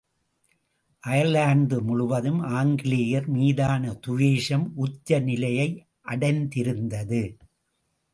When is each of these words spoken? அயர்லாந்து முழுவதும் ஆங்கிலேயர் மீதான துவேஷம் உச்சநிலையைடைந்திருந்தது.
அயர்லாந்து 1.03 1.81
முழுவதும் 1.81 2.39
ஆங்கிலேயர் 2.39 3.27
மீதான 3.27 3.93
துவேஷம் 3.93 4.73
உச்சநிலையைடைந்திருந்தது. 4.77 7.37